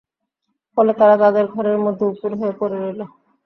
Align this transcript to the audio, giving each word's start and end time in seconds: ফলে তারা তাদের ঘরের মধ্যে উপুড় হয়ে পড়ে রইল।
ফলে 0.77 0.91
তারা 0.99 1.15
তাদের 1.23 1.45
ঘরের 1.53 1.77
মধ্যে 1.85 2.03
উপুড় 2.07 2.35
হয়ে 2.39 2.53
পড়ে 2.59 2.77
রইল। 2.77 3.01